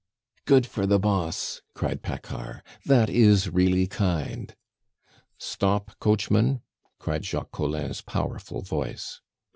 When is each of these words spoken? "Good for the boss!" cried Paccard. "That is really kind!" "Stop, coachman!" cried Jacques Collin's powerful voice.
"Good 0.45 0.65
for 0.65 0.87
the 0.87 0.97
boss!" 0.97 1.61
cried 1.75 2.01
Paccard. 2.01 2.63
"That 2.85 3.07
is 3.07 3.51
really 3.51 3.85
kind!" 3.85 4.55
"Stop, 5.37 5.91
coachman!" 5.99 6.63
cried 6.97 7.23
Jacques 7.23 7.51
Collin's 7.51 8.01
powerful 8.01 8.63
voice. 8.63 9.21